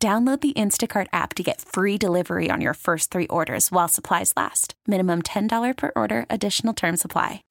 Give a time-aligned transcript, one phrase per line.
[0.00, 4.32] Download the Instacart app to get free delivery on your first three orders while supplies
[4.36, 4.74] last.
[4.86, 7.42] Minimum $10 per order, additional term supply.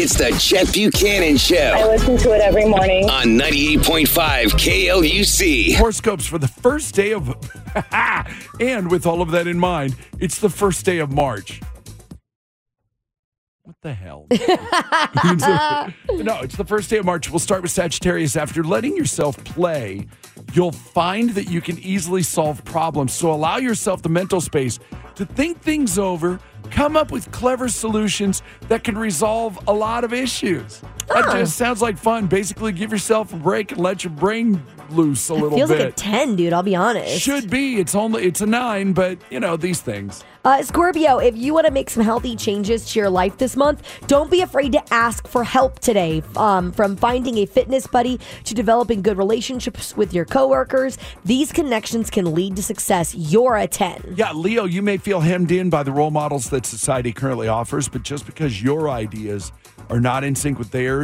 [0.00, 1.56] It's the Chet Buchanan Show.
[1.56, 3.10] I listen to it every morning.
[3.10, 4.06] on 98.5
[4.52, 5.74] KLUC.
[5.74, 7.34] horoscopes for the first day of
[8.60, 11.60] and with all of that in mind it's the first day of march
[13.64, 14.38] what the hell no
[16.40, 20.06] it's the first day of march we'll start with sagittarius after letting yourself play
[20.52, 23.12] you'll find that you can easily solve problems.
[23.12, 24.78] So allow yourself the mental space
[25.14, 30.12] to think things over come up with clever solutions that can resolve a lot of
[30.12, 34.62] issues that just sounds like fun basically give yourself a break and let your brain
[34.90, 35.56] loose a little bit.
[35.56, 36.52] Feels bit like a 10, dude.
[36.52, 37.20] I'll be honest.
[37.20, 37.78] should be.
[37.78, 40.24] It's only it's a nine, but you know these things.
[40.44, 43.82] Uh, Scorpio, if you want to make some healthy changes to your life this month,
[44.06, 46.22] don't be afraid to ask for help today.
[46.36, 52.08] Um, from finding a fitness buddy to developing good relationships with your coworkers, these connections
[52.08, 53.14] can lead to success.
[53.14, 54.14] You're a 10.
[54.16, 57.88] Yeah, Leo, you may feel hemmed in by the role models that society currently offers,
[57.88, 59.52] but just because your ideas
[59.90, 60.97] are not in sync with theirs,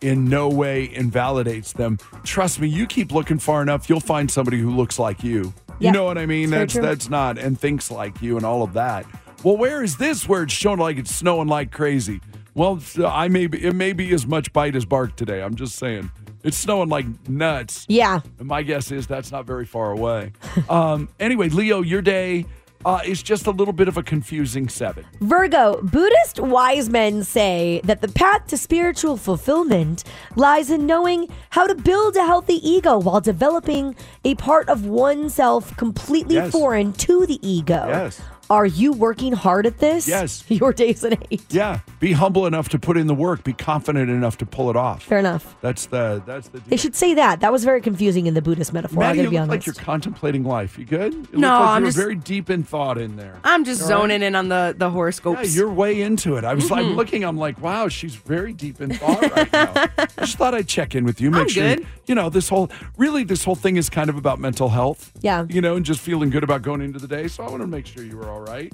[0.00, 1.98] in no way invalidates them.
[2.24, 5.52] Trust me, you keep looking far enough, you'll find somebody who looks like you.
[5.80, 6.50] Yeah, you know what I mean?
[6.50, 9.06] That's that's not and thinks like you and all of that.
[9.44, 12.20] Well, where is this where it's shown like it's snowing like crazy?
[12.54, 15.42] Well, uh, I may be, it may be as much bite as bark today.
[15.42, 16.10] I'm just saying.
[16.42, 17.84] It's snowing like nuts.
[17.88, 18.20] Yeah.
[18.38, 20.32] And my guess is that's not very far away.
[20.68, 22.46] um, anyway, Leo, your day
[22.84, 25.04] uh, is just a little bit of a confusing seven.
[25.20, 30.04] Virgo, Buddhist wise men say that the path to spiritual fulfillment
[30.36, 33.94] lies in knowing how to build a healthy ego while developing
[34.24, 36.52] a part of oneself completely Yes.
[36.52, 37.84] foreign to the ego.
[37.88, 38.20] Yes.
[38.50, 40.08] Are you working hard at this?
[40.08, 40.42] Yes.
[40.48, 41.42] Your day's an eight.
[41.50, 43.44] Yeah, be humble enough to put in the work.
[43.44, 45.02] Be confident enough to pull it off.
[45.02, 45.54] Fair enough.
[45.60, 46.60] That's the that's the.
[46.60, 46.68] Deal.
[46.70, 47.40] They should say that.
[47.40, 49.02] That was very confusing in the Buddhist metaphor.
[49.02, 49.50] I Maddie, gotta you be look honest.
[49.50, 50.78] like you're contemplating life.
[50.78, 51.12] You good?
[51.12, 53.38] You look No, like I'm you're just- very deep in thought in there.
[53.44, 53.96] I'm just All right.
[54.00, 55.54] zoning in on the the Yeah, horoscopes.
[55.54, 56.44] you're way into it.
[56.44, 56.72] I was Mm-hmm.
[56.88, 57.24] like looking.
[57.24, 59.72] I'm like, wow, she's very deep in thought right now.
[59.98, 61.62] I just thought I'd check in with you, make I'm sure.
[61.64, 61.80] good.
[61.80, 65.12] You, you know, this whole really this whole thing is kind of about mental health.
[65.20, 65.44] Yeah.
[65.50, 67.28] You know, and just feeling good about going into the day.
[67.28, 68.72] So I want to make sure you were all right.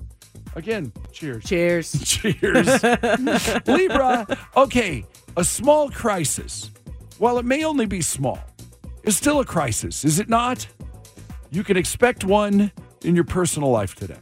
[0.55, 1.45] Again, cheers.
[1.45, 1.93] Cheers.
[2.05, 2.83] Cheers.
[3.67, 4.27] Libra,
[4.57, 5.05] okay,
[5.37, 6.71] a small crisis,
[7.19, 8.39] while it may only be small,
[9.03, 10.67] is still a crisis, is it not?
[11.51, 12.71] You can expect one
[13.03, 14.19] in your personal life today.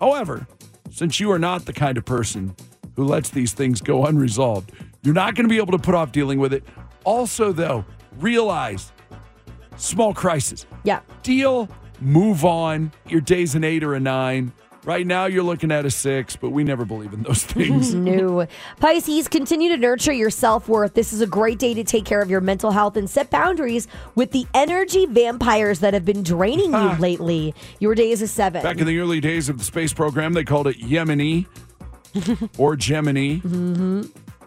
[0.00, 0.46] However,
[0.90, 2.54] since you are not the kind of person
[2.94, 4.70] who lets these things go unresolved,
[5.02, 6.64] you're not going to be able to put off dealing with it.
[7.04, 7.84] Also, though,
[8.18, 8.92] realize
[9.76, 10.64] small crisis.
[10.84, 11.00] yeah.
[11.22, 11.68] Deal,
[12.00, 12.92] move on.
[13.08, 14.52] Your day's an eight or a nine.
[14.86, 17.94] Right now, you're looking at a six, but we never believe in those things.
[18.06, 18.46] No.
[18.78, 20.94] Pisces, continue to nurture your self worth.
[20.94, 23.88] This is a great day to take care of your mental health and set boundaries
[24.14, 27.52] with the energy vampires that have been draining you lately.
[27.80, 28.62] Your day is a seven.
[28.62, 31.46] Back in the early days of the space program, they called it Yemeni
[32.58, 33.38] or Gemini.
[33.40, 34.02] Mm-hmm.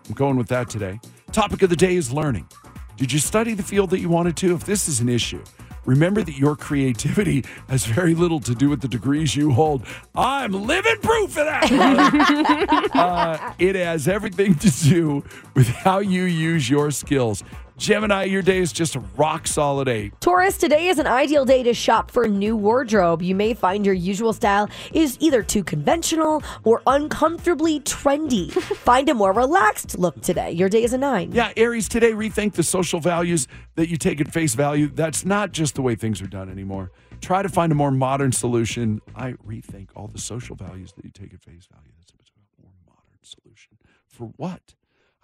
[0.08, 1.02] I'm going with that today.
[1.34, 2.48] Topic of the day is learning.
[2.96, 4.56] Did you study the field that you wanted to?
[4.56, 5.44] If this is an issue,
[5.86, 9.86] remember that your creativity has very little to do with the degrees you hold.
[10.16, 12.92] I'm living proof of that.
[12.96, 15.24] uh, it has everything to do
[15.56, 17.44] with how you use your skills.
[17.80, 20.12] Gemini, your day is just a rock solid eight.
[20.20, 23.22] Taurus, today is an ideal day to shop for a new wardrobe.
[23.22, 28.52] You may find your usual style is either too conventional or uncomfortably trendy.
[28.84, 30.52] find a more relaxed look today.
[30.52, 31.32] Your day is a nine.
[31.32, 34.90] Yeah, Aries, today rethink the social values that you take at face value.
[34.94, 36.92] That's not just the way things are done anymore.
[37.22, 39.00] Try to find a more modern solution.
[39.16, 41.94] I rethink all the social values that you take at face value.
[41.98, 43.78] That's a more modern solution.
[44.10, 44.76] For what?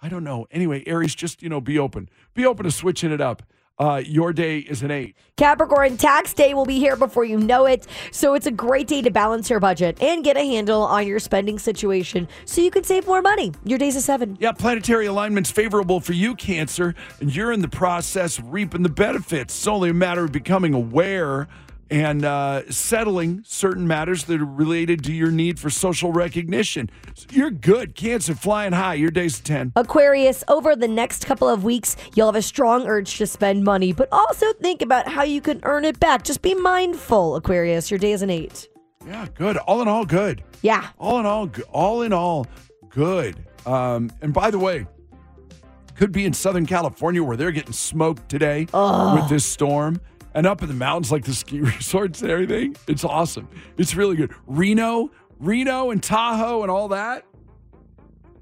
[0.02, 0.46] I don't know.
[0.50, 2.08] Anyway, Aries, just, you know, be open.
[2.34, 3.42] Be open to switching it up.
[3.78, 5.14] Uh, your day is an eight.
[5.36, 7.86] Capricorn, tax day will be here before you know it.
[8.10, 11.18] So it's a great day to balance your budget and get a handle on your
[11.18, 13.52] spending situation so you can save more money.
[13.64, 14.38] Your day's a seven.
[14.40, 19.54] Yeah, planetary alignment's favorable for you, Cancer, and you're in the process reaping the benefits.
[19.54, 21.46] It's only a matter of becoming aware
[21.90, 26.90] and uh, settling certain matters that are related to your need for social recognition.
[27.30, 27.94] You're good.
[27.94, 28.94] Cancer flying high.
[28.94, 29.72] Your day's a 10.
[29.76, 33.92] Aquarius, over the next couple of weeks, you'll have a strong urge to spend money,
[33.92, 36.24] but also think about how you can earn it back.
[36.24, 37.90] Just be mindful, Aquarius.
[37.90, 38.68] Your day is an eight.
[39.06, 39.56] Yeah, good.
[39.58, 40.42] All in all, good.
[40.62, 40.88] Yeah.
[40.98, 42.46] All in all, all in all,
[42.88, 43.36] good.
[43.64, 44.86] Um, and by the way,
[45.94, 50.00] could be in Southern California where they're getting smoked today with this storm.
[50.36, 52.76] And up in the mountains, like the ski resorts and everything.
[52.86, 53.48] It's awesome.
[53.78, 54.32] It's really good.
[54.46, 55.10] Reno,
[55.40, 57.24] Reno and Tahoe and all that.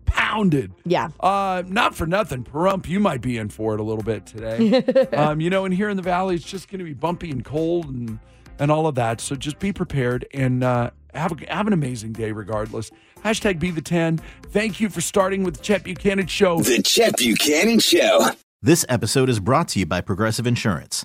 [0.04, 0.72] Pounded.
[0.84, 1.10] Yeah.
[1.20, 2.42] Uh, not for nothing.
[2.42, 4.82] Pahrump, you might be in for it a little bit today.
[5.16, 7.44] um, you know, and here in the valley, it's just going to be bumpy and
[7.44, 8.18] cold and
[8.58, 9.20] and all of that.
[9.20, 12.90] So just be prepared and uh, have a, have an amazing day, regardless.
[13.24, 14.18] Hashtag be the ten.
[14.50, 16.60] Thank you for starting with the Chet Buchanan Show.
[16.60, 18.30] The Chet Buchanan Show.
[18.62, 21.04] This episode is brought to you by Progressive Insurance.